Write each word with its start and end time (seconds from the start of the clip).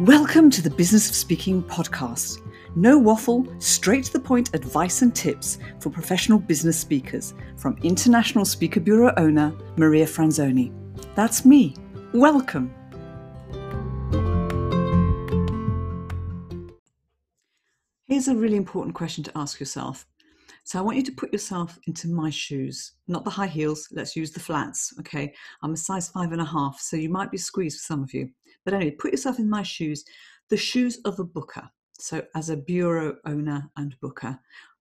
Welcome 0.00 0.50
to 0.50 0.60
the 0.60 0.70
Business 0.70 1.08
of 1.08 1.14
Speaking 1.14 1.62
podcast. 1.62 2.42
No 2.74 2.98
waffle, 2.98 3.46
straight 3.60 4.06
to 4.06 4.12
the 4.12 4.18
point 4.18 4.52
advice 4.52 5.02
and 5.02 5.14
tips 5.14 5.58
for 5.78 5.88
professional 5.88 6.40
business 6.40 6.76
speakers 6.76 7.32
from 7.56 7.78
International 7.84 8.44
Speaker 8.44 8.80
Bureau 8.80 9.14
owner 9.16 9.54
Maria 9.76 10.04
Franzoni. 10.04 10.72
That's 11.14 11.44
me. 11.44 11.76
Welcome. 12.12 12.74
Here's 18.06 18.26
a 18.26 18.34
really 18.34 18.56
important 18.56 18.96
question 18.96 19.22
to 19.22 19.38
ask 19.38 19.60
yourself. 19.60 20.08
So 20.64 20.78
I 20.78 20.82
want 20.82 20.96
you 20.96 21.02
to 21.04 21.12
put 21.12 21.30
yourself 21.30 21.78
into 21.86 22.08
my 22.08 22.30
shoes, 22.30 22.92
not 23.06 23.24
the 23.24 23.30
high 23.30 23.46
heels. 23.46 23.86
Let's 23.92 24.16
use 24.16 24.32
the 24.32 24.40
flats. 24.40 24.94
Okay. 25.00 25.34
I'm 25.62 25.74
a 25.74 25.76
size 25.76 26.08
five 26.08 26.32
and 26.32 26.40
a 26.40 26.44
half, 26.44 26.80
so 26.80 26.96
you 26.96 27.10
might 27.10 27.30
be 27.30 27.36
squeezed 27.36 27.80
for 27.80 27.84
some 27.84 28.02
of 28.02 28.14
you. 28.14 28.30
But 28.64 28.72
anyway, 28.72 28.92
put 28.92 29.12
yourself 29.12 29.38
in 29.38 29.48
my 29.48 29.62
shoes, 29.62 30.04
the 30.48 30.56
shoes 30.56 30.98
of 31.04 31.18
a 31.18 31.24
booker. 31.24 31.68
So, 31.98 32.22
as 32.34 32.48
a 32.48 32.56
bureau 32.56 33.16
owner 33.26 33.70
and 33.76 33.94
booker, 34.00 34.38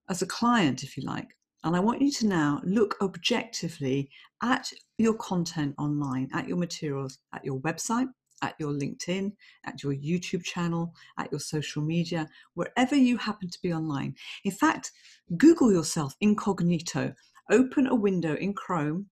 as 0.10 0.22
a 0.22 0.26
client, 0.26 0.84
if 0.84 0.98
you 0.98 1.04
like. 1.04 1.38
And 1.66 1.76
I 1.76 1.80
want 1.80 2.02
you 2.02 2.12
to 2.12 2.28
now 2.28 2.62
look 2.64 2.96
objectively 3.02 4.10
at 4.42 4.72
your 4.98 5.14
content 5.16 5.76
online, 5.78 6.30
at 6.34 6.48
your 6.48 6.58
materials, 6.58 7.20
at 7.34 7.46
your 7.46 7.60
website, 7.60 8.08
at 8.42 8.56
your 8.60 8.74
LinkedIn, 8.74 9.32
at 9.66 9.82
your 9.82 9.94
YouTube 9.94 10.44
channel, 10.44 10.94
at 11.18 11.32
your 11.32 11.40
social 11.40 11.82
media, 11.82 12.30
wherever 12.56 12.96
you 12.96 13.18
happen 13.18 13.50
to 13.50 13.62
be 13.62 13.74
online. 13.74 14.14
In 14.44 14.52
fact, 14.52 14.92
Google 15.38 15.72
yourself 15.72 16.16
incognito. 16.22 17.14
Open 17.52 17.88
a 17.88 17.96
window 17.96 18.36
in 18.36 18.54
Chrome. 18.54 19.08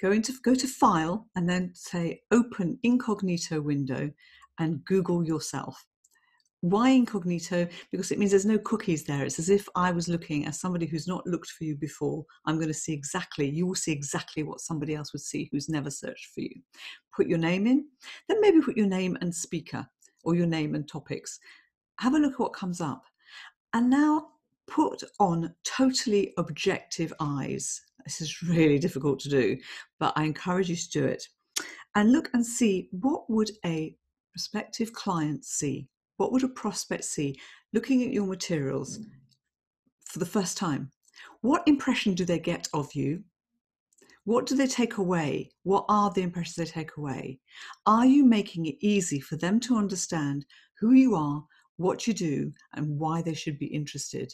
Go 0.00 0.10
into 0.10 0.32
go 0.42 0.54
to 0.54 0.66
file 0.66 1.28
and 1.36 1.48
then 1.48 1.70
say 1.74 2.22
open 2.30 2.78
incognito 2.82 3.60
window 3.60 4.10
and 4.58 4.84
google 4.84 5.24
yourself. 5.24 5.86
Why 6.62 6.90
incognito? 6.90 7.66
Because 7.90 8.12
it 8.12 8.18
means 8.18 8.30
there's 8.30 8.46
no 8.46 8.58
cookies 8.58 9.04
there. 9.04 9.24
It's 9.24 9.40
as 9.40 9.48
if 9.48 9.68
i 9.74 9.90
was 9.90 10.08
looking 10.08 10.46
as 10.46 10.60
somebody 10.60 10.86
who's 10.86 11.08
not 11.08 11.26
looked 11.26 11.50
for 11.50 11.64
you 11.64 11.76
before. 11.76 12.24
I'm 12.46 12.54
going 12.56 12.68
to 12.68 12.74
see 12.74 12.92
exactly 12.92 13.48
you 13.48 13.66
will 13.66 13.74
see 13.74 13.90
exactly 13.90 14.44
what 14.44 14.60
somebody 14.60 14.94
else 14.94 15.12
would 15.12 15.22
see 15.22 15.48
who's 15.50 15.68
never 15.68 15.90
searched 15.90 16.28
for 16.32 16.40
you. 16.40 16.54
Put 17.14 17.26
your 17.26 17.38
name 17.38 17.66
in. 17.66 17.86
Then 18.28 18.40
maybe 18.40 18.60
put 18.60 18.76
your 18.76 18.86
name 18.86 19.18
and 19.20 19.34
speaker 19.34 19.86
or 20.24 20.36
your 20.36 20.46
name 20.46 20.76
and 20.76 20.88
topics. 20.88 21.40
Have 21.98 22.14
a 22.14 22.18
look 22.18 22.34
at 22.34 22.40
what 22.40 22.54
comes 22.54 22.80
up. 22.80 23.02
And 23.74 23.90
now 23.90 24.28
put 24.68 25.02
on 25.18 25.54
totally 25.64 26.32
objective 26.38 27.12
eyes 27.20 27.80
this 28.04 28.20
is 28.20 28.42
really 28.42 28.78
difficult 28.78 29.20
to 29.20 29.28
do, 29.28 29.58
but 30.00 30.12
I 30.16 30.24
encourage 30.24 30.68
you 30.68 30.76
to 30.76 30.90
do 30.90 31.04
it. 31.04 31.24
And 31.94 32.12
look 32.12 32.30
and 32.32 32.44
see 32.44 32.88
what 32.90 33.28
would 33.28 33.50
a 33.64 33.94
prospective 34.32 34.92
client 34.92 35.44
see? 35.44 35.88
What 36.16 36.32
would 36.32 36.44
a 36.44 36.48
prospect 36.48 37.04
see 37.04 37.38
looking 37.72 38.02
at 38.02 38.12
your 38.12 38.26
materials 38.26 38.98
for 40.06 40.18
the 40.18 40.26
first 40.26 40.56
time? 40.56 40.90
What 41.42 41.66
impression 41.66 42.14
do 42.14 42.24
they 42.24 42.38
get 42.38 42.68
of 42.72 42.94
you? 42.94 43.22
What 44.24 44.46
do 44.46 44.54
they 44.54 44.68
take 44.68 44.98
away? 44.98 45.50
What 45.64 45.84
are 45.88 46.10
the 46.10 46.22
impressions 46.22 46.56
they 46.56 46.64
take 46.64 46.96
away? 46.96 47.40
Are 47.86 48.06
you 48.06 48.24
making 48.24 48.66
it 48.66 48.76
easy 48.80 49.20
for 49.20 49.36
them 49.36 49.60
to 49.60 49.76
understand 49.76 50.46
who 50.78 50.92
you 50.92 51.14
are, 51.14 51.44
what 51.76 52.06
you 52.06 52.14
do, 52.14 52.52
and 52.74 52.98
why 52.98 53.20
they 53.20 53.34
should 53.34 53.58
be 53.58 53.66
interested? 53.66 54.32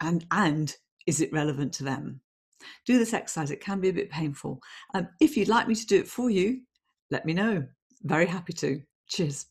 And, 0.00 0.26
and 0.30 0.74
is 1.06 1.20
it 1.20 1.32
relevant 1.32 1.72
to 1.74 1.84
them? 1.84 2.20
Do 2.86 2.98
this 2.98 3.14
exercise, 3.14 3.50
it 3.50 3.60
can 3.60 3.80
be 3.80 3.88
a 3.88 3.92
bit 3.92 4.10
painful. 4.10 4.60
Um, 4.94 5.08
if 5.20 5.36
you'd 5.36 5.48
like 5.48 5.68
me 5.68 5.74
to 5.74 5.86
do 5.86 5.98
it 5.98 6.08
for 6.08 6.30
you, 6.30 6.60
let 7.10 7.24
me 7.24 7.32
know. 7.32 7.64
Very 8.02 8.26
happy 8.26 8.52
to. 8.54 8.80
Cheers. 9.08 9.46